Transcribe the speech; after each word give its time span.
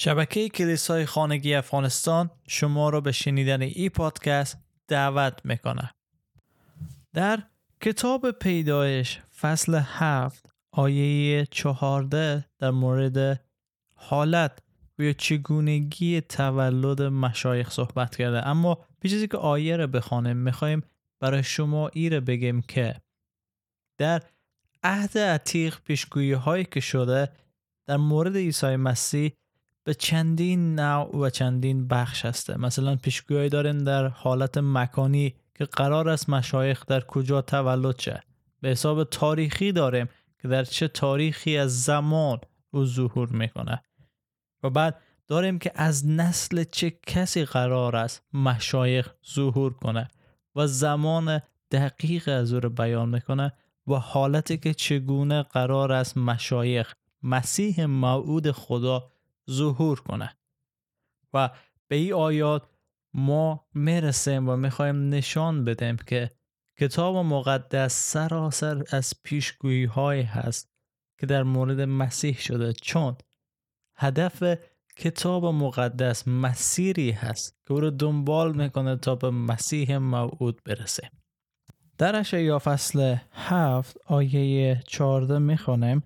شبکه 0.00 0.48
کلیسای 0.48 1.06
خانگی 1.06 1.54
افغانستان 1.54 2.30
شما 2.48 2.88
را 2.90 3.00
به 3.00 3.12
شنیدن 3.12 3.62
ای 3.62 3.88
پادکست 3.88 4.58
دعوت 4.88 5.40
می‌کنه. 5.44 5.90
در 7.14 7.42
کتاب 7.80 8.30
پیدایش 8.30 9.18
فصل 9.40 9.80
هفت 9.84 10.50
آیه 10.72 11.46
چهارده 11.50 12.44
در 12.58 12.70
مورد 12.70 13.44
حالت 13.94 14.58
و 14.98 15.02
یا 15.02 15.12
چگونگی 15.12 16.20
تولد 16.20 17.02
مشایخ 17.02 17.70
صحبت 17.70 18.16
کرده 18.16 18.46
اما 18.46 18.86
پیش 19.00 19.24
که 19.24 19.36
آیه 19.36 19.76
رو 19.76 19.86
بخوانیم 19.86 20.36
می‌خوایم 20.36 20.82
برای 21.20 21.42
شما 21.42 21.88
ای 21.88 22.10
رو 22.10 22.20
بگیم 22.20 22.62
که 22.62 23.00
در 24.00 24.22
عهد 24.82 25.18
عتیق 25.18 25.80
پیشگویی 25.84 26.32
هایی 26.32 26.64
که 26.64 26.80
شده 26.80 27.32
در 27.88 27.96
مورد 27.96 28.36
عیسی 28.36 28.76
مسیح 28.76 29.32
به 29.88 29.94
چندین 29.94 30.80
نوع 30.80 31.16
و 31.16 31.30
چندین 31.30 31.88
بخش 31.88 32.24
هسته. 32.24 32.60
مثلا 32.60 32.96
پیشگویی 32.96 33.48
داریم 33.48 33.78
در 33.78 34.08
حالت 34.08 34.58
مکانی 34.58 35.34
که 35.54 35.64
قرار 35.64 36.08
است 36.08 36.30
مشایخ 36.30 36.86
در 36.86 37.00
کجا 37.00 37.42
تولد 37.42 38.00
شه. 38.00 38.22
به 38.60 38.68
حساب 38.68 39.04
تاریخی 39.04 39.72
داریم 39.72 40.08
که 40.42 40.48
در 40.48 40.64
چه 40.64 40.88
تاریخی 40.88 41.56
از 41.56 41.82
زمان 41.82 42.38
او 42.70 42.86
ظهور 42.86 43.28
می‌کنه. 43.28 43.82
و 44.62 44.70
بعد 44.70 45.00
داریم 45.28 45.58
که 45.58 45.72
از 45.74 46.08
نسل 46.08 46.64
چه 46.64 46.90
کسی 47.06 47.44
قرار 47.44 47.96
است 47.96 48.22
مشایخ 48.32 49.10
ظهور 49.34 49.74
کنه 49.74 50.08
و 50.56 50.66
زمان 50.66 51.40
دقیق 51.70 52.28
از 52.28 52.52
او 52.52 52.60
رو 52.60 52.70
بیان 52.70 53.08
می‌کنه 53.08 53.52
و 53.86 53.94
حالتی 53.94 54.58
که 54.58 54.74
چگونه 54.74 55.42
قرار 55.42 55.92
است 55.92 56.16
مشایخ 56.16 56.94
مسیح 57.22 57.84
موعود 57.86 58.50
خدا 58.50 59.10
ظهور 59.50 60.00
کنه. 60.00 60.36
و 61.34 61.50
به 61.88 61.96
این 61.96 62.12
آیات 62.12 62.68
ما 63.14 63.66
می‌رسیم 63.74 64.48
و 64.48 64.56
می‌خوایم 64.56 65.08
نشان 65.08 65.64
بدیم 65.64 65.96
که 65.96 66.30
کتاب 66.78 67.16
مقدس 67.16 67.94
سراسر 68.12 68.84
از 68.90 69.14
پیشگویی 69.24 69.84
های 69.84 70.22
هست 70.22 70.72
که 71.20 71.26
در 71.26 71.42
مورد 71.42 71.80
مسیح 71.80 72.38
شده. 72.38 72.72
چون 72.72 73.16
هدف 73.96 74.58
کتاب 74.96 75.46
مقدس 75.46 76.28
مسیری 76.28 77.10
هست 77.10 77.56
که 77.66 77.74
او 77.74 77.80
رو 77.80 77.90
دنبال 77.90 78.56
می‌کنه 78.56 78.96
تا 78.96 79.14
به 79.14 79.30
مسیح 79.30 79.96
موعود 79.98 80.60
برسه. 80.64 81.10
در 81.98 82.16
اشعیا 82.16 82.58
فصل 82.58 83.16
هفت 83.32 83.96
آیه 84.06 84.82
چارده 84.86 85.38
می‌خوانیم. 85.38 86.02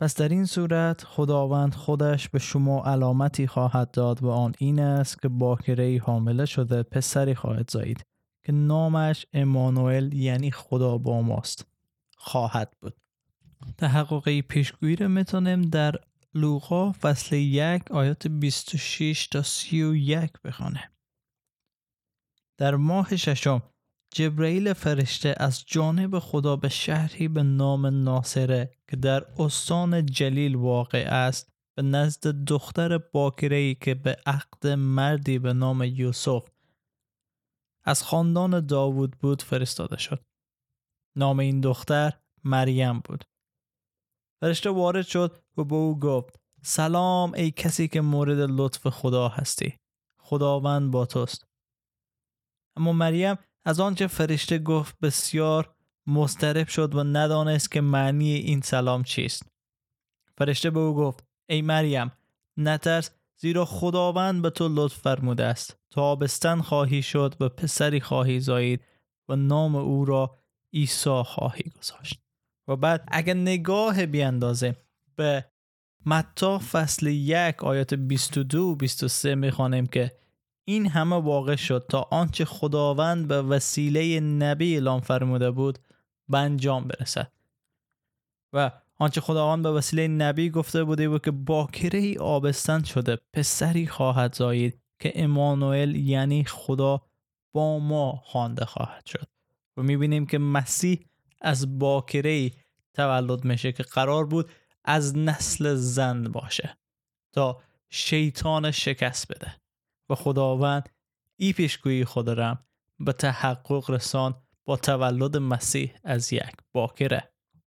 پس 0.00 0.16
در 0.16 0.28
این 0.28 0.44
صورت 0.44 1.04
خداوند 1.04 1.74
خودش 1.74 2.28
به 2.28 2.38
شما 2.38 2.84
علامتی 2.84 3.46
خواهد 3.46 3.90
داد 3.90 4.22
و 4.22 4.30
آن 4.30 4.54
این 4.58 4.80
است 4.80 5.22
که 5.22 5.28
باکره 5.28 6.00
حامله 6.04 6.44
شده 6.44 6.82
پسری 6.82 7.34
خواهد 7.34 7.70
زایید 7.70 8.06
که 8.44 8.52
نامش 8.52 9.26
امانوئل 9.32 10.12
یعنی 10.12 10.50
خدا 10.50 10.98
با 10.98 11.22
ماست 11.22 11.66
خواهد 12.16 12.72
بود. 12.80 12.96
تحقق 13.78 14.40
پیشگویی 14.40 14.96
رو 14.96 15.08
می‌تونیم 15.08 15.62
در 15.62 15.94
لوقا 16.34 16.92
فصل 16.92 17.36
یک 17.36 17.90
آیات 17.90 18.26
26 18.26 19.26
تا 19.26 19.42
31 19.42 20.30
بخوانه 20.44 20.90
در 22.58 22.76
ماه 22.76 23.16
ششم 23.16 23.62
جبرئیل 24.14 24.72
فرشته 24.72 25.34
از 25.36 25.64
جانب 25.66 26.18
خدا 26.18 26.56
به 26.56 26.68
شهری 26.68 27.28
به 27.28 27.42
نام 27.42 27.86
ناصره 27.86 28.70
که 28.88 28.96
در 28.96 29.24
استان 29.38 30.06
جلیل 30.06 30.56
واقع 30.56 31.06
است 31.10 31.52
به 31.76 31.82
نزد 31.82 32.26
دختر 32.26 32.98
باکرهی 32.98 33.74
که 33.74 33.94
به 33.94 34.16
عقد 34.26 34.66
مردی 34.66 35.38
به 35.38 35.52
نام 35.52 35.82
یوسف 35.82 36.48
از 37.84 38.02
خاندان 38.02 38.66
داوود 38.66 39.18
بود 39.18 39.42
فرستاده 39.42 39.98
شد. 39.98 40.24
نام 41.16 41.38
این 41.38 41.60
دختر 41.60 42.12
مریم 42.44 43.00
بود. 43.00 43.24
فرشته 44.40 44.70
وارد 44.70 45.06
شد 45.06 45.42
و 45.56 45.64
به 45.64 45.74
او 45.74 45.98
گفت 45.98 46.40
سلام 46.62 47.34
ای 47.34 47.50
کسی 47.50 47.88
که 47.88 48.00
مورد 48.00 48.38
لطف 48.38 48.88
خدا 48.88 49.28
هستی. 49.28 49.76
خداوند 50.20 50.90
با 50.90 51.06
توست. 51.06 51.44
اما 52.76 52.92
مریم 52.92 53.36
از 53.68 53.80
آنچه 53.80 54.06
فرشته 54.06 54.58
گفت 54.58 54.96
بسیار 55.02 55.74
مسترب 56.06 56.68
شد 56.68 56.94
و 56.94 57.04
ندانست 57.04 57.70
که 57.70 57.80
معنی 57.80 58.34
این 58.34 58.60
سلام 58.60 59.02
چیست. 59.02 59.42
فرشته 60.38 60.70
به 60.70 60.80
او 60.80 60.94
گفت 60.94 61.24
ای 61.48 61.62
مریم 61.62 62.12
نترس 62.56 63.10
زیرا 63.36 63.64
خداوند 63.64 64.42
به 64.42 64.50
تو 64.50 64.68
لطف 64.70 64.94
فرموده 64.94 65.44
است 65.44 65.76
تا 65.90 66.02
آبستن 66.02 66.60
خواهی 66.60 67.02
شد 67.02 67.34
و 67.40 67.48
پسری 67.48 68.00
خواهی 68.00 68.40
زایید 68.40 68.84
و 69.28 69.36
نام 69.36 69.76
او 69.76 70.04
را 70.04 70.38
عیسی 70.72 71.22
خواهی 71.22 71.70
گذاشت 71.78 72.20
و 72.68 72.76
بعد 72.76 73.08
اگر 73.08 73.34
نگاه 73.34 74.06
بیاندازیم 74.06 74.76
به 75.16 75.44
متا 76.06 76.58
فصل 76.58 77.06
یک 77.06 77.64
آیات 77.64 77.94
22 77.94 78.62
و 78.62 78.76
23 78.76 79.34
می‌خوانیم 79.34 79.86
که 79.86 80.18
این 80.68 80.86
همه 80.86 81.16
واقع 81.16 81.56
شد 81.56 81.86
تا 81.88 82.08
آنچه 82.10 82.44
خداوند 82.44 83.28
به 83.28 83.42
وسیله 83.42 84.20
نبی 84.20 84.74
اعلام 84.74 85.00
فرموده 85.00 85.50
بود 85.50 85.78
به 86.28 86.38
انجام 86.38 86.88
برسد. 86.88 87.32
و 88.52 88.70
آنچه 88.98 89.20
خداوند 89.20 89.62
به 89.62 89.70
وسیله 89.70 90.08
نبی 90.08 90.50
گفته 90.50 90.84
بوده 90.84 91.08
بود 91.08 91.24
که 91.24 91.30
باکره 91.30 91.98
ای 91.98 92.16
آبستن 92.16 92.82
شده 92.82 93.18
پسری 93.32 93.86
خواهد 93.86 94.34
زایید 94.34 94.80
که 94.98 95.12
امانوئل 95.14 95.94
یعنی 95.94 96.44
خدا 96.44 97.02
با 97.52 97.78
ما 97.78 98.12
خوانده 98.24 98.64
خواهد 98.64 99.06
شد. 99.06 99.26
و 99.76 99.82
می‌بینیم 99.82 100.26
که 100.26 100.38
مسیح 100.38 101.06
از 101.40 101.78
باکره 101.78 102.30
ای 102.30 102.52
تولد 102.94 103.44
میشه 103.44 103.72
که 103.72 103.82
قرار 103.82 104.26
بود 104.26 104.50
از 104.84 105.16
نسل 105.16 105.74
زن 105.74 106.22
باشه 106.22 106.78
تا 107.32 107.60
شیطان 107.90 108.70
شکست 108.70 109.32
بده. 109.32 109.67
و 110.10 110.14
خداوند 110.14 110.88
ای 111.36 111.52
پیشگویی 111.52 112.04
خود 112.04 112.30
رم 112.30 112.64
به 113.00 113.12
تحقق 113.12 113.90
رسان 113.90 114.42
با 114.64 114.76
تولد 114.76 115.36
مسیح 115.36 115.94
از 116.04 116.32
یک 116.32 116.56
باکره. 116.72 117.32